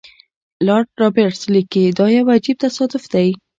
[0.67, 3.29] لارډ رابرټس لیکي دا یو عجیب تصادف دی.